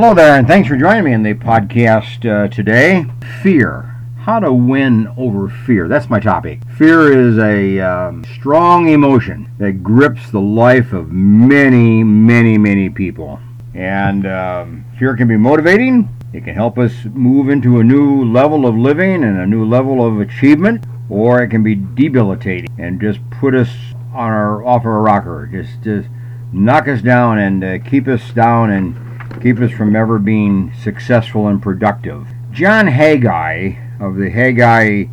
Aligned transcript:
Hello 0.00 0.14
there, 0.14 0.38
and 0.38 0.46
thanks 0.46 0.66
for 0.66 0.78
joining 0.78 1.04
me 1.04 1.12
in 1.12 1.22
the 1.22 1.34
podcast 1.34 2.24
uh, 2.24 2.48
today. 2.48 3.04
Fear. 3.42 3.82
How 4.20 4.40
to 4.40 4.50
win 4.50 5.12
over 5.18 5.50
fear. 5.50 5.88
That's 5.88 6.08
my 6.08 6.18
topic. 6.18 6.62
Fear 6.78 7.28
is 7.28 7.36
a 7.36 7.80
um, 7.80 8.24
strong 8.24 8.88
emotion 8.88 9.50
that 9.58 9.82
grips 9.82 10.30
the 10.30 10.40
life 10.40 10.94
of 10.94 11.12
many, 11.12 12.02
many, 12.02 12.56
many 12.56 12.88
people. 12.88 13.40
And 13.74 14.26
um, 14.26 14.86
fear 14.98 15.14
can 15.18 15.28
be 15.28 15.36
motivating. 15.36 16.08
It 16.32 16.44
can 16.44 16.54
help 16.54 16.78
us 16.78 17.04
move 17.12 17.50
into 17.50 17.78
a 17.78 17.84
new 17.84 18.24
level 18.24 18.64
of 18.64 18.74
living 18.74 19.22
and 19.22 19.38
a 19.38 19.46
new 19.46 19.66
level 19.66 20.02
of 20.02 20.18
achievement, 20.18 20.82
or 21.10 21.42
it 21.42 21.48
can 21.48 21.62
be 21.62 21.74
debilitating 21.74 22.74
and 22.78 23.02
just 23.02 23.20
put 23.32 23.54
us 23.54 23.68
on 24.14 24.30
our 24.30 24.64
off 24.64 24.86
our 24.86 25.02
rocker, 25.02 25.46
just 25.52 25.82
just 25.82 26.08
knock 26.54 26.88
us 26.88 27.02
down 27.02 27.38
and 27.38 27.62
uh, 27.62 27.78
keep 27.84 28.08
us 28.08 28.30
down 28.30 28.70
and 28.70 29.09
keep 29.40 29.58
us 29.60 29.70
from 29.70 29.96
ever 29.96 30.18
being 30.18 30.72
successful 30.82 31.48
and 31.48 31.62
productive. 31.62 32.26
John 32.52 32.86
Haggai 32.86 33.74
of 34.00 34.16
the 34.16 34.30
Haggai 34.30 35.04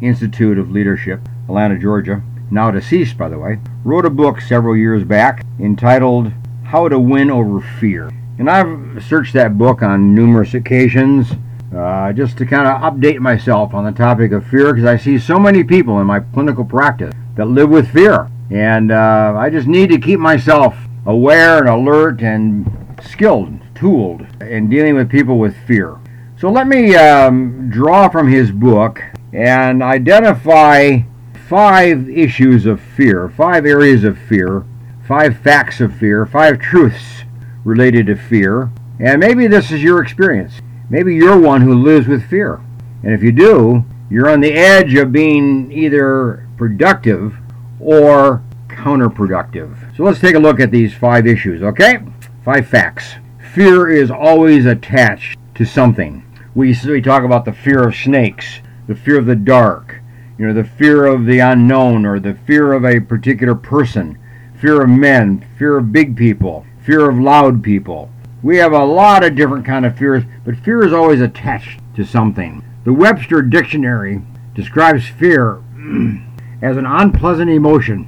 Institute 0.00 0.58
of 0.58 0.70
Leadership, 0.70 1.20
Atlanta, 1.48 1.78
Georgia, 1.78 2.22
now 2.50 2.70
deceased 2.70 3.18
by 3.18 3.28
the 3.28 3.38
way, 3.38 3.58
wrote 3.84 4.06
a 4.06 4.10
book 4.10 4.40
several 4.40 4.76
years 4.76 5.04
back 5.04 5.44
entitled 5.58 6.32
How 6.64 6.88
to 6.88 6.98
Win 6.98 7.30
Over 7.30 7.60
Fear. 7.80 8.10
And 8.38 8.50
I've 8.50 9.04
searched 9.04 9.32
that 9.34 9.56
book 9.56 9.82
on 9.82 10.14
numerous 10.14 10.54
occasions 10.54 11.32
uh, 11.74 12.12
just 12.12 12.38
to 12.38 12.46
kind 12.46 12.66
of 12.66 12.80
update 12.80 13.18
myself 13.18 13.74
on 13.74 13.84
the 13.84 13.92
topic 13.92 14.32
of 14.32 14.46
fear 14.46 14.72
because 14.72 14.88
I 14.88 14.96
see 14.96 15.18
so 15.18 15.38
many 15.38 15.64
people 15.64 16.00
in 16.00 16.06
my 16.06 16.20
clinical 16.20 16.64
practice 16.64 17.14
that 17.34 17.46
live 17.46 17.70
with 17.70 17.90
fear. 17.92 18.30
And 18.50 18.92
uh, 18.92 19.34
I 19.36 19.50
just 19.50 19.66
need 19.66 19.90
to 19.90 19.98
keep 19.98 20.20
myself 20.20 20.76
aware 21.04 21.58
and 21.58 21.68
alert 21.68 22.22
and 22.22 22.96
skilled, 23.02 23.60
tooled 23.76 24.26
in 24.40 24.68
dealing 24.68 24.94
with 24.94 25.10
people 25.10 25.38
with 25.38 25.56
fear. 25.66 25.98
So 26.38 26.50
let 26.50 26.66
me 26.66 26.94
um, 26.96 27.70
draw 27.70 28.08
from 28.08 28.28
his 28.28 28.50
book 28.50 29.02
and 29.32 29.82
identify 29.82 31.00
five 31.48 32.08
issues 32.08 32.66
of 32.66 32.80
fear, 32.80 33.28
five 33.28 33.64
areas 33.64 34.04
of 34.04 34.18
fear, 34.18 34.64
five 35.06 35.38
facts 35.38 35.80
of 35.80 35.94
fear, 35.94 36.26
five 36.26 36.58
truths 36.58 37.22
related 37.64 38.06
to 38.06 38.16
fear. 38.16 38.70
And 38.98 39.20
maybe 39.20 39.46
this 39.46 39.70
is 39.70 39.82
your 39.82 40.02
experience. 40.02 40.54
Maybe 40.90 41.14
you're 41.14 41.38
one 41.38 41.60
who 41.60 41.74
lives 41.74 42.06
with 42.06 42.28
fear. 42.28 42.60
And 43.02 43.12
if 43.12 43.22
you 43.22 43.32
do, 43.32 43.84
you're 44.10 44.30
on 44.30 44.40
the 44.40 44.52
edge 44.52 44.94
of 44.94 45.12
being 45.12 45.70
either 45.70 46.48
productive 46.56 47.36
or 47.80 48.42
counterproductive. 48.68 49.96
So 49.96 50.04
let's 50.04 50.20
take 50.20 50.34
a 50.34 50.38
look 50.38 50.60
at 50.60 50.70
these 50.70 50.94
five 50.94 51.26
issues, 51.26 51.62
okay? 51.62 51.98
Five 52.44 52.68
facts. 52.68 53.14
Fear 53.56 53.88
is 53.88 54.10
always 54.10 54.66
attached 54.66 55.38
to 55.54 55.64
something. 55.64 56.22
We, 56.54 56.76
we 56.84 57.00
talk 57.00 57.24
about 57.24 57.46
the 57.46 57.54
fear 57.54 57.88
of 57.88 57.96
snakes, 57.96 58.60
the 58.86 58.94
fear 58.94 59.18
of 59.18 59.24
the 59.24 59.34
dark, 59.34 60.02
you 60.36 60.46
know, 60.46 60.52
the 60.52 60.68
fear 60.68 61.06
of 61.06 61.24
the 61.24 61.38
unknown 61.38 62.04
or 62.04 62.20
the 62.20 62.34
fear 62.34 62.74
of 62.74 62.84
a 62.84 63.00
particular 63.00 63.54
person, 63.54 64.18
fear 64.60 64.82
of 64.82 64.90
men, 64.90 65.42
fear 65.58 65.78
of 65.78 65.90
big 65.90 66.18
people, 66.18 66.66
fear 66.84 67.08
of 67.08 67.18
loud 67.18 67.62
people. 67.62 68.10
We 68.42 68.58
have 68.58 68.74
a 68.74 68.84
lot 68.84 69.24
of 69.24 69.36
different 69.36 69.64
kind 69.64 69.86
of 69.86 69.96
fears, 69.96 70.24
but 70.44 70.58
fear 70.58 70.84
is 70.84 70.92
always 70.92 71.22
attached 71.22 71.80
to 71.94 72.04
something. 72.04 72.62
The 72.84 72.92
Webster 72.92 73.40
Dictionary 73.40 74.20
describes 74.54 75.08
fear 75.08 75.62
as 76.60 76.76
an 76.76 76.84
unpleasant 76.84 77.48
emotion 77.48 78.06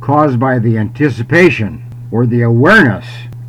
caused 0.00 0.40
by 0.40 0.58
the 0.58 0.76
anticipation 0.76 2.08
or 2.10 2.26
the 2.26 2.42
awareness 2.42 3.06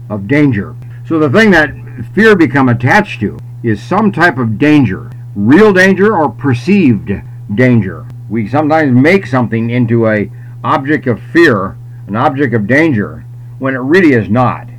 of 0.07 0.27
danger. 0.27 0.75
So 1.09 1.17
the 1.17 1.27
thing 1.27 1.49
that 1.49 1.73
fear 2.13 2.35
become 2.35 2.69
attached 2.69 3.19
to 3.21 3.39
is 3.63 3.81
some 3.81 4.11
type 4.11 4.37
of 4.37 4.59
danger, 4.59 5.09
real 5.33 5.73
danger 5.73 6.15
or 6.15 6.29
perceived 6.29 7.11
danger. 7.55 8.05
We 8.29 8.47
sometimes 8.47 8.91
make 8.91 9.25
something 9.25 9.71
into 9.71 10.07
a 10.07 10.29
object 10.63 11.07
of 11.07 11.19
fear, 11.19 11.79
an 12.05 12.15
object 12.15 12.53
of 12.53 12.67
danger, 12.67 13.25
when 13.57 13.73
it 13.73 13.79
really 13.79 14.13
is 14.13 14.29
not. 14.29 14.69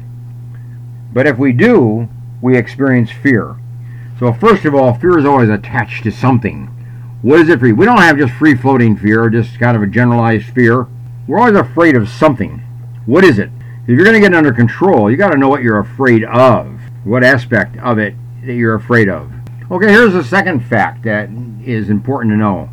But 1.12 1.26
if 1.26 1.36
we 1.36 1.50
do, 1.52 2.08
we 2.40 2.56
experience 2.56 3.10
fear. 3.10 3.56
So 4.20 4.32
first 4.32 4.64
of 4.64 4.72
all, 4.72 4.94
fear 4.94 5.18
is 5.18 5.26
always 5.26 5.48
attached 5.48 6.04
to 6.04 6.12
something. 6.12 6.66
What 7.22 7.40
is 7.40 7.48
it 7.48 7.60
you? 7.60 7.74
We 7.74 7.86
don't 7.86 7.98
have 7.98 8.18
just 8.18 8.34
free 8.34 8.54
floating 8.54 8.96
fear, 8.96 9.30
just 9.30 9.58
kind 9.58 9.76
of 9.76 9.82
a 9.82 9.88
generalized 9.88 10.54
fear. 10.54 10.86
We're 11.26 11.40
always 11.40 11.56
afraid 11.56 11.96
of 11.96 12.08
something. 12.08 12.62
What 13.04 13.24
is 13.24 13.40
it? 13.40 13.50
If 13.90 13.96
you're 13.96 14.04
going 14.04 14.14
to 14.14 14.20
get 14.20 14.32
it 14.32 14.36
under 14.36 14.52
control, 14.52 15.10
you 15.10 15.16
got 15.16 15.30
to 15.30 15.36
know 15.36 15.48
what 15.48 15.64
you're 15.64 15.80
afraid 15.80 16.22
of, 16.22 16.78
what 17.02 17.24
aspect 17.24 17.76
of 17.78 17.98
it 17.98 18.14
that 18.46 18.54
you're 18.54 18.76
afraid 18.76 19.08
of. 19.08 19.32
Okay, 19.68 19.88
here's 19.88 20.12
the 20.12 20.22
second 20.22 20.60
fact 20.60 21.02
that 21.02 21.28
is 21.64 21.90
important 21.90 22.32
to 22.32 22.36
know. 22.36 22.68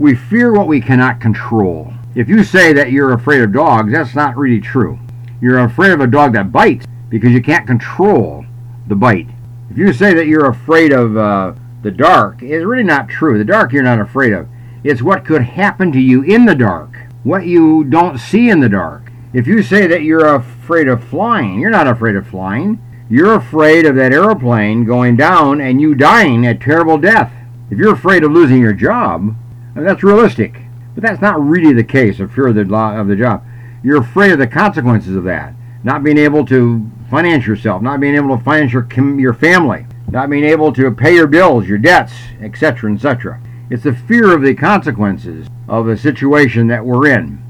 We 0.00 0.16
fear 0.16 0.52
what 0.52 0.66
we 0.66 0.80
cannot 0.80 1.20
control. 1.20 1.92
If 2.16 2.28
you 2.28 2.42
say 2.42 2.72
that 2.72 2.90
you're 2.90 3.12
afraid 3.12 3.42
of 3.42 3.52
dogs, 3.52 3.92
that's 3.92 4.16
not 4.16 4.36
really 4.36 4.60
true. 4.60 4.98
You're 5.40 5.60
afraid 5.60 5.92
of 5.92 6.00
a 6.00 6.08
dog 6.08 6.32
that 6.32 6.50
bites 6.50 6.86
because 7.08 7.30
you 7.30 7.40
can't 7.40 7.64
control 7.64 8.44
the 8.88 8.96
bite. 8.96 9.28
If 9.70 9.78
you 9.78 9.92
say 9.92 10.12
that 10.12 10.26
you're 10.26 10.50
afraid 10.50 10.92
of 10.92 11.16
uh, 11.16 11.52
the 11.82 11.92
dark, 11.92 12.42
it's 12.42 12.64
really 12.64 12.82
not 12.82 13.08
true. 13.08 13.38
The 13.38 13.44
dark 13.44 13.70
you're 13.70 13.84
not 13.84 14.00
afraid 14.00 14.32
of. 14.32 14.48
It's 14.82 15.02
what 15.02 15.24
could 15.24 15.42
happen 15.42 15.92
to 15.92 16.00
you 16.00 16.22
in 16.22 16.46
the 16.46 16.56
dark, 16.56 16.96
what 17.22 17.46
you 17.46 17.84
don't 17.84 18.18
see 18.18 18.50
in 18.50 18.58
the 18.58 18.68
dark. 18.68 19.11
If 19.32 19.46
you 19.46 19.62
say 19.62 19.86
that 19.86 20.02
you're 20.02 20.34
afraid 20.34 20.88
of 20.88 21.02
flying, 21.02 21.58
you're 21.58 21.70
not 21.70 21.86
afraid 21.86 22.16
of 22.16 22.26
flying. 22.26 22.78
You're 23.08 23.34
afraid 23.34 23.86
of 23.86 23.96
that 23.96 24.12
airplane 24.12 24.84
going 24.84 25.16
down 25.16 25.58
and 25.58 25.80
you 25.80 25.94
dying 25.94 26.46
a 26.46 26.54
terrible 26.54 26.98
death. 26.98 27.32
If 27.70 27.78
you're 27.78 27.94
afraid 27.94 28.24
of 28.24 28.32
losing 28.32 28.60
your 28.60 28.74
job, 28.74 29.34
uh, 29.74 29.80
that's 29.80 30.02
realistic. 30.02 30.60
But 30.94 31.02
that's 31.02 31.22
not 31.22 31.42
really 31.42 31.72
the 31.72 31.82
case 31.82 32.20
of 32.20 32.30
fear 32.32 32.48
of 32.48 32.56
the, 32.56 32.74
of 32.74 33.08
the 33.08 33.16
job. 33.16 33.42
You're 33.82 34.02
afraid 34.02 34.32
of 34.32 34.38
the 34.38 34.46
consequences 34.46 35.16
of 35.16 35.24
that. 35.24 35.54
Not 35.82 36.04
being 36.04 36.18
able 36.18 36.44
to 36.46 36.90
finance 37.08 37.46
yourself, 37.46 37.80
not 37.80 38.00
being 38.00 38.14
able 38.14 38.36
to 38.36 38.44
finance 38.44 38.72
your, 38.74 38.86
your 39.18 39.34
family, 39.34 39.86
not 40.08 40.28
being 40.28 40.44
able 40.44 40.74
to 40.74 40.90
pay 40.90 41.14
your 41.14 41.26
bills, 41.26 41.66
your 41.66 41.78
debts, 41.78 42.12
etc., 42.42 42.92
etc. 42.92 43.40
It's 43.70 43.84
the 43.84 43.94
fear 43.94 44.34
of 44.34 44.42
the 44.42 44.54
consequences 44.54 45.48
of 45.68 45.86
the 45.86 45.96
situation 45.96 46.66
that 46.66 46.84
we're 46.84 47.08
in. 47.08 47.42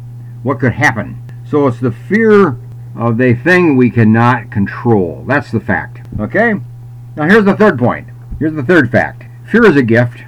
What 0.45 0.61
could 0.61 0.75
happen? 0.75 1.22
So 1.53 1.67
it's 1.67 1.81
the 1.81 1.93
fear 1.93 2.57
of 2.97 3.19
the 3.19 3.35
thing 3.35 3.77
we 3.77 3.91
cannot 3.91 4.51
control. 4.51 5.23
That's 5.29 5.51
the 5.51 5.61
fact. 5.61 6.01
Okay? 6.19 6.55
Now 7.15 7.29
here's 7.29 7.45
the 7.45 7.55
third 7.55 7.79
point. 7.79 8.09
Here's 8.39 8.55
the 8.55 8.63
third 8.63 8.91
fact. 8.91 9.25
Fear 9.51 9.67
is 9.67 9.77
a 9.77 9.83
gift. 9.83 10.23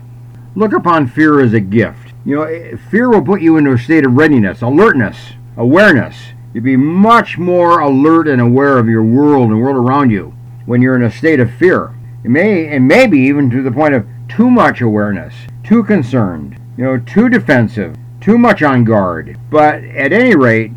Look 0.55 0.75
upon 0.75 1.07
fear 1.07 1.41
as 1.41 1.55
a 1.55 1.61
gift. 1.61 2.13
You 2.27 2.37
know, 2.37 2.43
eh, 2.43 2.77
fear 2.91 3.09
will 3.09 3.23
put 3.23 3.41
you 3.41 3.57
into 3.57 3.73
a 3.73 3.79
state 3.79 4.05
of 4.05 4.19
readiness, 4.19 4.61
alertness, 4.61 5.17
awareness. 5.57 6.15
You'd 6.53 6.65
be 6.65 6.77
much 6.77 7.39
more 7.39 7.81
alert 7.81 8.29
and 8.29 8.43
aware 8.43 8.77
of 8.77 8.91
your 8.91 9.03
world 9.03 9.51
and 9.51 9.63
world 9.63 9.77
around 9.77 10.11
you 10.11 10.35
when 10.67 10.83
you're 10.83 10.95
in 10.95 11.05
a 11.05 11.11
state 11.11 11.41
of 11.41 11.51
fear. 11.55 11.95
It 12.23 12.29
may, 12.29 12.67
and 12.67 12.87
maybe 12.87 13.19
even 13.21 13.49
to 13.49 13.63
the 13.63 13.73
point 13.73 13.95
of 13.95 14.07
too 14.29 14.51
much 14.51 14.83
awareness, 14.83 15.33
too 15.63 15.85
concerned, 15.85 16.61
you 16.77 16.85
know, 16.85 16.99
too 16.99 17.31
defensive, 17.31 17.97
too 18.21 18.37
much 18.37 18.63
on 18.63 18.85
guard. 18.85 19.39
But 19.49 19.83
at 19.85 20.13
any 20.13 20.37
rate, 20.37 20.71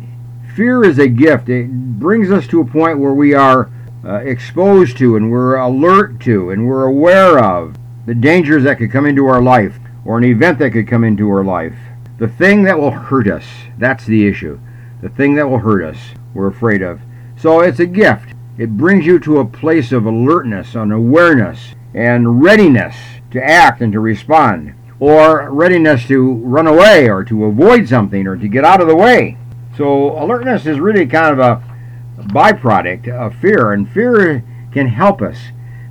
fear 0.58 0.82
is 0.82 0.98
a 0.98 1.06
gift. 1.06 1.48
It 1.48 1.70
brings 2.00 2.32
us 2.32 2.48
to 2.48 2.60
a 2.60 2.64
point 2.64 2.98
where 2.98 3.14
we 3.14 3.32
are 3.32 3.70
uh, 4.04 4.14
exposed 4.14 4.98
to 4.98 5.14
and 5.14 5.30
we're 5.30 5.54
alert 5.54 6.18
to 6.22 6.50
and 6.50 6.66
we're 6.66 6.86
aware 6.86 7.38
of 7.38 7.76
the 8.06 8.14
dangers 8.16 8.64
that 8.64 8.78
could 8.78 8.90
come 8.90 9.06
into 9.06 9.26
our 9.26 9.40
life 9.40 9.78
or 10.04 10.18
an 10.18 10.24
event 10.24 10.58
that 10.58 10.72
could 10.72 10.88
come 10.88 11.04
into 11.04 11.30
our 11.30 11.44
life. 11.44 11.76
The 12.18 12.26
thing 12.26 12.64
that 12.64 12.76
will 12.76 12.90
hurt 12.90 13.28
us, 13.28 13.44
that's 13.78 14.04
the 14.04 14.26
issue. 14.26 14.58
The 15.00 15.10
thing 15.10 15.36
that 15.36 15.48
will 15.48 15.60
hurt 15.60 15.84
us, 15.84 15.98
we're 16.34 16.48
afraid 16.48 16.82
of. 16.82 17.00
So 17.36 17.60
it's 17.60 17.78
a 17.78 17.86
gift. 17.86 18.34
It 18.58 18.76
brings 18.76 19.06
you 19.06 19.20
to 19.20 19.38
a 19.38 19.46
place 19.46 19.92
of 19.92 20.06
alertness 20.06 20.74
and 20.74 20.92
awareness 20.92 21.76
and 21.94 22.42
readiness 22.42 22.96
to 23.30 23.40
act 23.40 23.80
and 23.80 23.92
to 23.92 24.00
respond, 24.00 24.74
or 24.98 25.52
readiness 25.52 26.08
to 26.08 26.32
run 26.32 26.66
away 26.66 27.08
or 27.08 27.22
to 27.22 27.44
avoid 27.44 27.88
something 27.88 28.26
or 28.26 28.36
to 28.36 28.48
get 28.48 28.64
out 28.64 28.80
of 28.80 28.88
the 28.88 28.96
way. 28.96 29.36
So 29.78 30.20
alertness 30.20 30.66
is 30.66 30.80
really 30.80 31.06
kind 31.06 31.32
of 31.32 31.38
a 31.38 31.62
byproduct 32.24 33.06
of 33.08 33.32
fear, 33.36 33.72
and 33.72 33.88
fear 33.88 34.42
can 34.72 34.88
help 34.88 35.22
us 35.22 35.38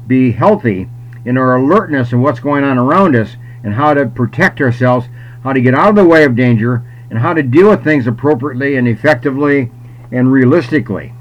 be 0.06 0.34
healthy 0.34 0.90
in 1.24 1.38
our 1.38 1.56
alertness 1.56 2.12
and 2.12 2.22
what's 2.22 2.42
going 2.42 2.66
on 2.66 2.78
around 2.78 3.16
us 3.16 3.38
and 3.64 3.76
how 3.76 3.94
to 3.94 4.06
protect 4.06 4.60
ourselves, 4.60 5.08
how 5.42 5.54
to 5.54 5.62
get 5.62 5.74
out 5.74 5.92
of 5.92 5.96
the 5.96 6.04
way 6.04 6.26
of 6.26 6.36
danger, 6.36 6.84
and 7.10 7.20
how 7.20 7.34
to 7.34 7.42
deal 7.42 7.70
with 7.70 7.82
things 7.82 8.08
appropriately 8.08 8.76
and 8.76 8.90
effectively 8.90 9.72
and 10.12 10.34
realistically. 10.34 11.14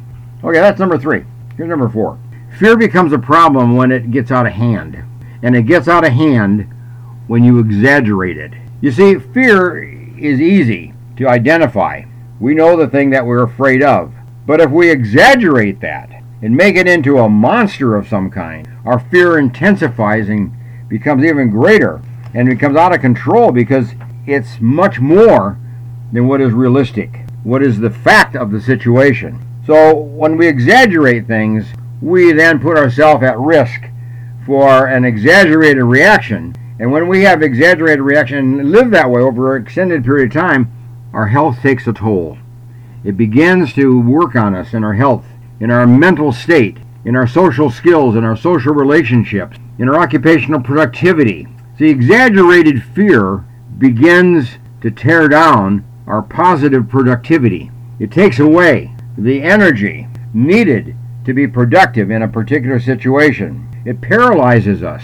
Okay, 0.42 0.58
that's 0.58 0.80
number 0.80 0.98
three. 0.98 1.24
Here's 1.56 1.68
number 1.68 1.88
four. 1.88 2.18
Fear 2.58 2.78
becomes 2.78 3.12
a 3.12 3.18
problem 3.18 3.76
when 3.76 3.92
it 3.92 4.10
gets 4.10 4.32
out 4.32 4.44
of 4.46 4.54
hand. 4.54 5.04
And 5.40 5.54
it 5.54 5.66
gets 5.66 5.86
out 5.86 6.04
of 6.04 6.12
hand 6.12 6.68
when 7.28 7.44
you 7.44 7.60
exaggerate 7.60 8.38
it. 8.38 8.54
You 8.80 8.90
see, 8.90 9.20
fear 9.20 9.84
is 10.18 10.40
easy 10.40 10.94
to 11.16 11.28
identify 11.28 12.02
we 12.40 12.54
know 12.54 12.76
the 12.76 12.88
thing 12.88 13.10
that 13.10 13.26
we're 13.26 13.42
afraid 13.42 13.82
of. 13.82 14.12
But 14.46 14.60
if 14.60 14.70
we 14.70 14.90
exaggerate 14.90 15.80
that, 15.80 16.16
and 16.42 16.56
make 16.56 16.76
it 16.76 16.86
into 16.86 17.18
a 17.18 17.28
monster 17.28 17.96
of 17.96 18.08
some 18.08 18.30
kind, 18.30 18.68
our 18.84 18.98
fear 18.98 19.38
intensifies 19.38 20.28
and 20.28 20.52
becomes 20.88 21.24
even 21.24 21.50
greater 21.50 22.02
and 22.34 22.48
becomes 22.48 22.76
out 22.76 22.94
of 22.94 23.00
control 23.00 23.50
because 23.50 23.92
it's 24.26 24.60
much 24.60 25.00
more 25.00 25.58
than 26.12 26.28
what 26.28 26.40
is 26.40 26.52
realistic, 26.52 27.20
what 27.42 27.62
is 27.62 27.78
the 27.78 27.90
fact 27.90 28.36
of 28.36 28.50
the 28.50 28.60
situation. 28.60 29.40
So 29.66 29.94
when 29.96 30.36
we 30.36 30.46
exaggerate 30.46 31.26
things, 31.26 31.66
we 32.00 32.32
then 32.32 32.60
put 32.60 32.76
ourselves 32.76 33.24
at 33.24 33.38
risk 33.38 33.80
for 34.44 34.86
an 34.86 35.04
exaggerated 35.04 35.82
reaction. 35.82 36.54
And 36.78 36.92
when 36.92 37.08
we 37.08 37.22
have 37.22 37.42
exaggerated 37.42 38.00
reaction 38.00 38.60
and 38.60 38.70
live 38.70 38.90
that 38.90 39.10
way 39.10 39.22
over 39.22 39.56
an 39.56 39.62
extended 39.62 40.04
period 40.04 40.28
of 40.28 40.40
time, 40.40 40.70
our 41.16 41.28
health 41.28 41.62
takes 41.62 41.86
a 41.86 41.94
toll. 41.94 42.36
It 43.02 43.16
begins 43.16 43.72
to 43.72 43.98
work 43.98 44.36
on 44.36 44.54
us 44.54 44.74
in 44.74 44.84
our 44.84 44.92
health, 44.92 45.24
in 45.60 45.70
our 45.70 45.86
mental 45.86 46.30
state, 46.30 46.76
in 47.06 47.16
our 47.16 47.26
social 47.26 47.70
skills, 47.70 48.16
in 48.16 48.22
our 48.22 48.36
social 48.36 48.74
relationships, 48.74 49.56
in 49.78 49.88
our 49.88 49.96
occupational 49.98 50.60
productivity. 50.60 51.48
The 51.78 51.88
exaggerated 51.88 52.84
fear 52.84 53.46
begins 53.78 54.58
to 54.82 54.90
tear 54.90 55.26
down 55.26 55.86
our 56.06 56.20
positive 56.20 56.86
productivity. 56.86 57.70
It 57.98 58.12
takes 58.12 58.38
away 58.38 58.94
the 59.16 59.42
energy 59.42 60.08
needed 60.34 60.94
to 61.24 61.32
be 61.32 61.48
productive 61.48 62.10
in 62.10 62.20
a 62.20 62.28
particular 62.28 62.78
situation. 62.78 63.66
It 63.86 64.02
paralyzes 64.02 64.82
us. 64.82 65.02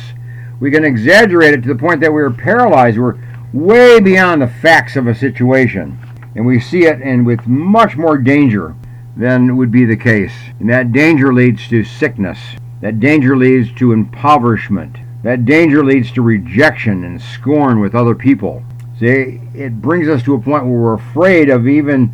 We 0.61 0.71
can 0.71 0.85
exaggerate 0.85 1.55
it 1.55 1.63
to 1.63 1.69
the 1.69 1.75
point 1.75 2.03
that 2.03 2.13
we're 2.13 2.31
paralyzed. 2.31 2.99
We're 2.99 3.19
way 3.53 4.01
beyond 4.01 4.43
the 4.43 4.47
facts 4.47 4.97
of 4.97 5.07
a 5.07 5.15
situation. 5.15 5.99
And 6.35 6.47
we 6.47 6.61
see 6.61 6.85
it 6.85 7.01
and 7.03 7.27
with 7.27 7.47
much 7.47 7.97
more 7.97 8.17
danger 8.17 8.75
than 9.17 9.57
would 9.57 9.71
be 9.71 9.85
the 9.85 9.97
case. 9.97 10.33
And 10.59 10.71
that 10.71 10.93
danger 10.93 11.35
leads 11.35 11.69
to 11.69 11.85
sickness. 11.85 12.39
That 12.81 13.01
danger 13.01 13.37
leads 13.37 13.73
to 13.75 13.93
impoverishment. 13.93 14.97
That 15.23 15.45
danger 15.45 15.85
leads 15.85 16.11
to 16.13 16.23
rejection 16.23 17.05
and 17.05 17.21
scorn 17.21 17.81
with 17.81 17.95
other 17.95 18.15
people. 18.15 18.65
See, 18.99 19.41
it 19.55 19.81
brings 19.81 20.09
us 20.09 20.23
to 20.25 20.35
a 20.35 20.41
point 20.41 20.65
where 20.65 20.79
we're 20.79 20.95
afraid 20.95 21.49
of 21.51 21.69
even 21.69 22.13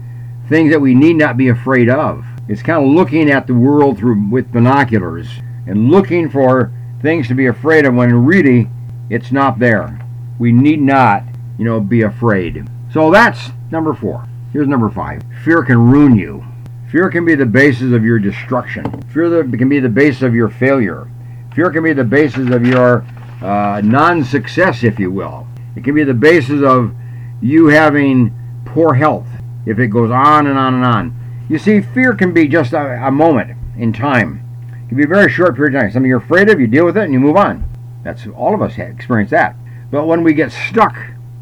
things 0.49 0.73
that 0.73 0.81
we 0.81 0.95
need 0.95 1.17
not 1.17 1.37
be 1.37 1.49
afraid 1.49 1.89
of. 1.89 2.25
It's 2.49 2.63
kind 2.63 2.83
of 2.83 2.91
looking 2.91 3.31
at 3.31 3.47
the 3.47 3.55
world 3.55 3.99
through 3.99 4.29
with 4.31 4.53
binoculars 4.53 5.29
and 5.67 5.91
looking 5.91 6.31
for 6.31 6.73
things 7.03 7.29
to 7.29 7.35
be 7.35 7.47
afraid 7.47 7.85
of 7.85 7.95
when 7.95 8.13
really 8.25 8.69
it's 9.11 9.31
not 9.31 9.59
there. 9.59 9.99
We 10.39 10.53
need 10.53 10.81
not, 10.81 11.25
you 11.59 11.65
know, 11.65 11.81
be 11.81 12.03
afraid. 12.03 12.67
So 12.93 13.11
that's 13.11 13.51
number 13.71 13.93
4. 13.93 14.27
Here's 14.53 14.69
number 14.69 14.89
5. 14.89 15.23
Fear 15.45 15.65
can 15.65 15.91
ruin 15.91 16.17
you. 16.17 16.45
Fear 16.91 17.11
can 17.11 17.27
be 17.27 17.35
the 17.35 17.45
basis 17.45 17.93
of 17.93 18.05
your 18.05 18.19
destruction. 18.19 19.03
Fear 19.13 19.45
can 19.45 19.69
be 19.69 19.81
the 19.81 19.89
basis 19.91 20.23
of 20.23 20.35
your 20.35 20.49
failure. 20.49 21.11
Fear 21.55 21.71
can 21.71 21.85
be 21.85 21.93
the 21.93 22.05
basis 22.05 22.51
of 22.51 22.65
your 22.65 23.05
uh, 23.43 23.83
non 23.85 24.25
success, 24.25 24.83
if 24.83 24.99
you 24.99 25.11
will. 25.11 25.47
It 25.77 25.85
can 25.85 25.95
be 25.95 26.05
the 26.05 26.15
basis 26.15 26.63
of 26.63 26.95
you 27.43 27.67
having 27.67 28.35
poor 28.65 28.95
health 28.95 29.27
if 29.67 29.79
it 29.79 29.89
goes 29.89 30.11
on 30.11 30.47
and 30.47 30.59
on 30.59 30.75
and 30.75 30.85
on. 30.85 31.47
You 31.49 31.59
see, 31.59 31.81
fear 31.81 32.15
can 32.15 32.33
be 32.33 32.49
just 32.49 32.73
a, 32.73 33.07
a 33.07 33.11
moment 33.11 33.57
in 33.77 33.93
time. 33.93 34.43
It 34.85 34.89
can 34.89 34.97
be 34.97 35.05
a 35.05 35.09
very 35.09 35.31
short 35.31 35.57
period 35.57 35.75
of 35.75 35.83
time. 35.83 35.91
Something 35.91 36.09
you're 36.09 36.19
afraid 36.19 36.49
of, 36.49 36.59
you 36.59 36.67
deal 36.67 36.87
with 36.87 36.97
it, 36.97 37.05
and 37.05 37.13
you 37.13 37.21
move 37.21 37.37
on. 37.37 37.69
That's 38.03 38.27
all 38.29 38.55
of 38.55 38.63
us 38.63 38.79
experience 38.79 39.31
that. 39.31 39.57
But 39.91 40.07
when 40.07 40.23
we 40.23 40.33
get 40.33 40.53
stuck 40.53 40.97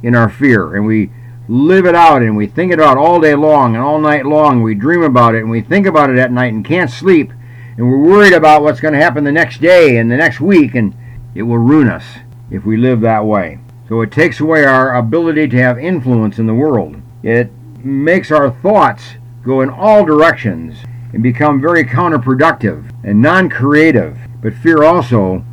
in 0.06 0.14
our 0.14 0.28
fear 0.28 0.76
and 0.76 0.86
we 0.86 1.10
live 1.48 1.84
it 1.84 1.94
out 1.94 2.22
and 2.22 2.36
we 2.36 2.46
think 2.46 2.72
about 2.72 2.96
it 2.96 3.00
all 3.00 3.20
day 3.20 3.34
long 3.34 3.74
and 3.74 3.84
all 3.84 3.98
night 3.98 4.24
long, 4.24 4.62
we 4.62 4.74
dream 4.74 5.02
about 5.02 5.34
it 5.34 5.40
and 5.40 5.50
we 5.50 5.60
think 5.60 5.84
about 5.86 6.10
it 6.10 6.18
at 6.18 6.30
night 6.30 6.52
and 6.52 6.64
can't 6.64 6.90
sleep, 6.90 7.32
and 7.76 7.88
we're 7.88 7.98
worried 7.98 8.32
about 8.32 8.62
what's 8.62 8.80
going 8.80 8.94
to 8.94 9.00
happen 9.00 9.24
the 9.24 9.32
next 9.32 9.60
day 9.60 9.96
and 9.96 10.10
the 10.10 10.16
next 10.16 10.40
week, 10.40 10.74
and 10.74 10.94
it 11.34 11.42
will 11.42 11.58
ruin 11.58 11.88
us 11.88 12.04
if 12.50 12.64
we 12.64 12.76
live 12.76 13.00
that 13.00 13.24
way. 13.24 13.58
So 13.88 14.00
it 14.00 14.12
takes 14.12 14.40
away 14.40 14.64
our 14.64 14.96
ability 14.96 15.48
to 15.48 15.58
have 15.58 15.78
influence 15.78 16.38
in 16.38 16.46
the 16.46 16.54
world. 16.54 16.96
It 17.22 17.50
makes 17.84 18.30
our 18.30 18.50
thoughts 18.50 19.14
go 19.44 19.60
in 19.60 19.70
all 19.70 20.04
directions 20.04 20.78
and 21.12 21.22
become 21.22 21.60
very 21.60 21.84
counterproductive 21.84 22.92
and 23.04 23.20
non 23.20 23.48
creative. 23.48 24.18
But 24.40 24.54
fear 24.54 24.82
also 24.82 25.44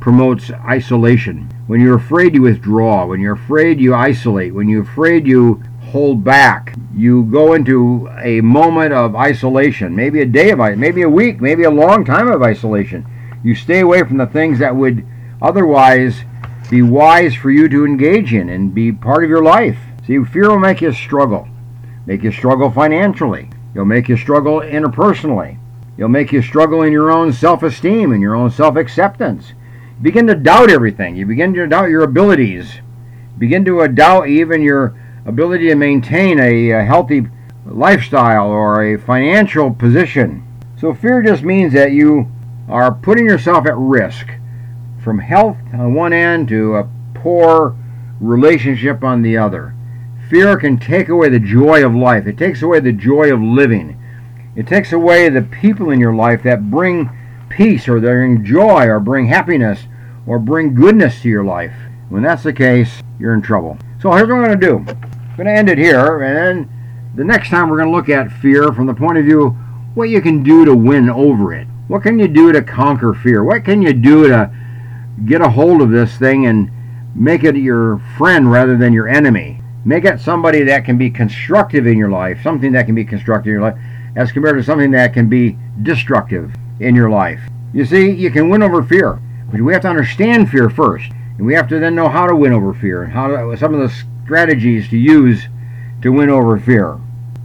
promotes 0.00 0.50
isolation. 0.50 1.53
When 1.66 1.80
you're 1.80 1.96
afraid, 1.96 2.34
you 2.34 2.42
withdraw. 2.42 3.06
When 3.06 3.20
you're 3.20 3.34
afraid, 3.34 3.80
you 3.80 3.94
isolate. 3.94 4.54
When 4.54 4.68
you're 4.68 4.82
afraid, 4.82 5.26
you 5.26 5.62
hold 5.80 6.22
back. 6.24 6.74
You 6.94 7.24
go 7.24 7.54
into 7.54 8.08
a 8.22 8.40
moment 8.40 8.92
of 8.92 9.16
isolation, 9.16 9.96
maybe 9.96 10.20
a 10.20 10.26
day 10.26 10.50
of 10.50 10.60
it, 10.60 10.78
maybe 10.78 11.02
a 11.02 11.08
week, 11.08 11.40
maybe 11.40 11.64
a 11.64 11.70
long 11.70 12.04
time 12.04 12.28
of 12.28 12.42
isolation. 12.42 13.06
You 13.42 13.54
stay 13.54 13.80
away 13.80 14.02
from 14.02 14.18
the 14.18 14.26
things 14.26 14.58
that 14.58 14.76
would 14.76 15.06
otherwise 15.40 16.24
be 16.70 16.82
wise 16.82 17.34
for 17.34 17.50
you 17.50 17.68
to 17.68 17.84
engage 17.84 18.32
in 18.32 18.48
and 18.48 18.74
be 18.74 18.92
part 18.92 19.24
of 19.24 19.30
your 19.30 19.42
life. 19.42 19.78
See, 20.06 20.22
fear 20.24 20.50
will 20.50 20.58
make 20.58 20.80
you 20.80 20.92
struggle 20.92 21.48
make 22.06 22.22
you 22.22 22.32
struggle 22.32 22.70
financially. 22.70 23.50
You'll 23.74 23.86
make 23.86 24.08
you 24.08 24.16
struggle 24.16 24.60
interpersonally. 24.60 25.58
You'll 25.96 26.08
make 26.08 26.32
you 26.32 26.42
struggle 26.42 26.82
in 26.82 26.92
your 26.92 27.10
own 27.10 27.32
self 27.32 27.62
esteem 27.62 28.12
and 28.12 28.20
your 28.20 28.34
own 28.34 28.50
self 28.50 28.76
acceptance. 28.76 29.52
Begin 30.02 30.26
to 30.26 30.34
doubt 30.34 30.70
everything. 30.70 31.16
You 31.16 31.26
begin 31.26 31.54
to 31.54 31.66
doubt 31.66 31.88
your 31.88 32.02
abilities. 32.02 32.80
Begin 33.38 33.64
to 33.64 33.82
uh, 33.82 33.86
doubt 33.86 34.28
even 34.28 34.62
your 34.62 34.98
ability 35.24 35.68
to 35.68 35.74
maintain 35.74 36.38
a, 36.38 36.70
a 36.70 36.84
healthy 36.84 37.26
lifestyle 37.64 38.48
or 38.48 38.82
a 38.82 38.98
financial 38.98 39.70
position. 39.70 40.46
So, 40.78 40.92
fear 40.92 41.22
just 41.22 41.42
means 41.42 41.72
that 41.72 41.92
you 41.92 42.28
are 42.68 42.92
putting 42.92 43.24
yourself 43.24 43.66
at 43.66 43.76
risk 43.76 44.28
from 45.02 45.18
health 45.18 45.58
on 45.72 45.94
one 45.94 46.12
end 46.12 46.48
to 46.48 46.76
a 46.76 46.88
poor 47.14 47.76
relationship 48.20 49.04
on 49.04 49.22
the 49.22 49.36
other. 49.36 49.74
Fear 50.28 50.56
can 50.58 50.78
take 50.78 51.08
away 51.08 51.28
the 51.28 51.38
joy 51.38 51.84
of 51.84 51.94
life. 51.94 52.26
It 52.26 52.38
takes 52.38 52.62
away 52.62 52.80
the 52.80 52.92
joy 52.92 53.32
of 53.32 53.40
living. 53.40 54.00
It 54.56 54.66
takes 54.66 54.92
away 54.92 55.28
the 55.28 55.42
people 55.42 55.90
in 55.90 56.00
your 56.00 56.14
life 56.14 56.42
that 56.42 56.70
bring 56.70 57.10
peace 57.54 57.86
or 57.86 58.00
bring 58.00 58.44
joy 58.44 58.84
or 58.86 58.98
bring 58.98 59.28
happiness 59.28 59.84
or 60.26 60.38
bring 60.38 60.74
goodness 60.74 61.22
to 61.22 61.28
your 61.28 61.44
life. 61.44 61.72
When 62.08 62.22
that's 62.22 62.42
the 62.42 62.52
case, 62.52 63.00
you're 63.18 63.34
in 63.34 63.42
trouble. 63.42 63.78
So 64.00 64.12
here's 64.12 64.28
what 64.28 64.36
I'm 64.36 64.44
going 64.44 64.60
to 64.60 64.66
do. 64.66 64.76
I'm 64.78 65.36
going 65.36 65.46
to 65.46 65.52
end 65.52 65.70
it 65.70 65.78
here, 65.78 66.22
and 66.22 66.36
then 66.36 67.12
the 67.14 67.24
next 67.24 67.50
time 67.50 67.68
we're 67.68 67.78
going 67.78 67.90
to 67.90 67.96
look 67.96 68.08
at 68.08 68.32
fear 68.40 68.72
from 68.72 68.86
the 68.86 68.94
point 68.94 69.18
of 69.18 69.24
view 69.24 69.50
what 69.94 70.08
you 70.08 70.20
can 70.20 70.42
do 70.42 70.64
to 70.64 70.74
win 70.74 71.08
over 71.08 71.54
it. 71.54 71.68
What 71.86 72.02
can 72.02 72.18
you 72.18 72.26
do 72.26 72.50
to 72.52 72.60
conquer 72.60 73.14
fear? 73.14 73.44
What 73.44 73.64
can 73.64 73.82
you 73.82 73.92
do 73.92 74.26
to 74.28 74.52
get 75.24 75.40
a 75.40 75.48
hold 75.48 75.80
of 75.80 75.90
this 75.90 76.16
thing 76.16 76.46
and 76.46 76.70
make 77.14 77.44
it 77.44 77.56
your 77.56 77.98
friend 78.18 78.50
rather 78.50 78.76
than 78.76 78.92
your 78.92 79.06
enemy? 79.06 79.60
Make 79.84 80.04
it 80.04 80.20
somebody 80.20 80.64
that 80.64 80.84
can 80.84 80.98
be 80.98 81.10
constructive 81.10 81.86
in 81.86 81.98
your 81.98 82.10
life, 82.10 82.42
something 82.42 82.72
that 82.72 82.86
can 82.86 82.96
be 82.96 83.04
constructive 83.04 83.50
in 83.50 83.52
your 83.52 83.62
life, 83.62 83.78
as 84.16 84.32
compared 84.32 84.56
to 84.56 84.64
something 84.64 84.90
that 84.90 85.12
can 85.12 85.28
be 85.28 85.56
destructive 85.82 86.52
in 86.84 86.94
your 86.94 87.10
life. 87.10 87.40
You 87.72 87.84
see, 87.84 88.10
you 88.10 88.30
can 88.30 88.48
win 88.48 88.62
over 88.62 88.82
fear, 88.82 89.20
but 89.50 89.60
we 89.60 89.72
have 89.72 89.82
to 89.82 89.88
understand 89.88 90.50
fear 90.50 90.70
first, 90.70 91.10
and 91.36 91.46
we 91.46 91.54
have 91.54 91.68
to 91.68 91.78
then 91.78 91.94
know 91.94 92.08
how 92.08 92.26
to 92.26 92.36
win 92.36 92.52
over 92.52 92.72
fear 92.72 93.02
and 93.02 93.12
how 93.12 93.28
to, 93.28 93.56
some 93.56 93.74
of 93.74 93.80
the 93.80 93.94
strategies 94.24 94.88
to 94.90 94.96
use 94.96 95.48
to 96.02 96.12
win 96.12 96.30
over 96.30 96.58
fear. 96.58 96.98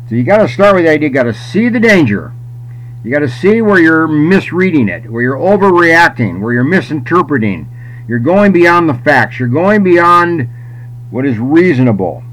So 0.07 0.15
you 0.15 0.23
got 0.23 0.37
to 0.37 0.47
start 0.47 0.75
with 0.75 0.85
the 0.85 0.91
idea. 0.91 1.09
You 1.09 1.13
got 1.13 1.23
to 1.23 1.33
see 1.33 1.69
the 1.69 1.79
danger. 1.79 2.33
You 3.03 3.11
got 3.11 3.19
to 3.19 3.29
see 3.29 3.61
where 3.61 3.79
you're 3.79 4.07
misreading 4.07 4.89
it, 4.89 5.09
where 5.09 5.21
you're 5.21 5.37
overreacting, 5.37 6.41
where 6.41 6.53
you're 6.53 6.63
misinterpreting. 6.63 7.69
You're 8.07 8.19
going 8.19 8.51
beyond 8.51 8.89
the 8.89 8.95
facts. 8.95 9.39
You're 9.39 9.47
going 9.47 9.83
beyond 9.83 10.49
what 11.11 11.25
is 11.25 11.37
reasonable. 11.37 12.23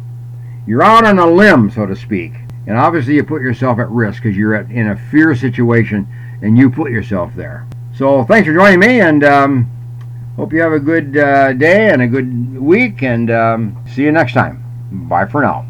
You're 0.66 0.82
out 0.82 1.04
on 1.04 1.18
a 1.18 1.26
limb, 1.26 1.70
so 1.70 1.86
to 1.86 1.94
speak. 1.94 2.32
And 2.66 2.76
obviously, 2.76 3.14
you 3.14 3.24
put 3.24 3.42
yourself 3.42 3.78
at 3.78 3.88
risk 3.90 4.22
because 4.22 4.36
you're 4.36 4.54
at, 4.54 4.70
in 4.70 4.88
a 4.88 4.96
fear 4.96 5.36
situation 5.36 6.08
and 6.42 6.56
you 6.56 6.70
put 6.70 6.90
yourself 6.90 7.32
there. 7.34 7.66
So, 7.94 8.24
thanks 8.24 8.46
for 8.46 8.54
joining 8.54 8.80
me, 8.80 9.00
and 9.00 9.24
um, 9.24 9.70
hope 10.36 10.52
you 10.52 10.60
have 10.60 10.72
a 10.72 10.80
good 10.80 11.16
uh, 11.16 11.52
day 11.54 11.90
and 11.90 12.02
a 12.02 12.06
good 12.06 12.58
week, 12.58 13.02
and 13.02 13.30
um, 13.30 13.84
see 13.88 14.02
you 14.02 14.12
next 14.12 14.34
time. 14.34 14.62
Bye 15.08 15.26
for 15.26 15.42
now. 15.42 15.66